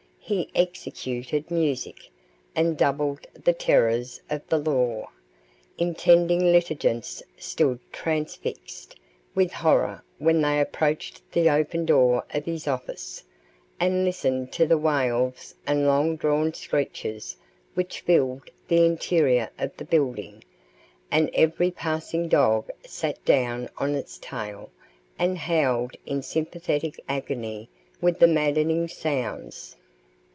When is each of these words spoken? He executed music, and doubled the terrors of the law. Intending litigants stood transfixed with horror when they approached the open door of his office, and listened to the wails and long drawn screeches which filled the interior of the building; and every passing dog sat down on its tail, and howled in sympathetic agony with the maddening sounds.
He 0.23 0.49
executed 0.55 1.51
music, 1.51 2.07
and 2.55 2.77
doubled 2.77 3.27
the 3.33 3.51
terrors 3.51 4.21
of 4.29 4.47
the 4.47 4.59
law. 4.59 5.09
Intending 5.77 6.53
litigants 6.53 7.21
stood 7.37 7.79
transfixed 7.91 8.95
with 9.35 9.51
horror 9.51 10.05
when 10.19 10.39
they 10.41 10.61
approached 10.61 11.21
the 11.33 11.49
open 11.49 11.85
door 11.85 12.23
of 12.33 12.45
his 12.45 12.65
office, 12.65 13.25
and 13.77 14.05
listened 14.05 14.53
to 14.53 14.65
the 14.65 14.77
wails 14.77 15.53
and 15.67 15.85
long 15.85 16.15
drawn 16.15 16.53
screeches 16.53 17.35
which 17.73 17.99
filled 17.99 18.49
the 18.69 18.85
interior 18.85 19.49
of 19.59 19.75
the 19.75 19.83
building; 19.83 20.45
and 21.11 21.29
every 21.33 21.71
passing 21.71 22.29
dog 22.29 22.69
sat 22.85 23.21
down 23.25 23.67
on 23.79 23.95
its 23.95 24.17
tail, 24.17 24.69
and 25.19 25.37
howled 25.37 25.97
in 26.05 26.21
sympathetic 26.21 26.97
agony 27.09 27.67
with 27.99 28.19
the 28.19 28.27
maddening 28.27 28.87
sounds. 28.87 29.75